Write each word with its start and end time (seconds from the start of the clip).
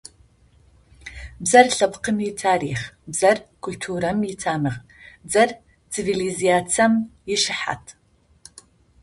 Бзэр– 1.43 1.67
лъэпкъым 1.77 2.17
итарихъ, 2.29 2.85
бзэр 3.11 3.37
культурэм 3.63 4.19
итамыгъ, 4.31 4.79
бзэр 5.27 5.49
цивилизацием 5.91 6.93
ишыхьат. 7.33 7.83